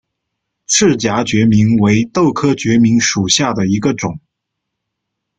[0.65, 4.19] 翅荚决明为豆科决明属下的一个种。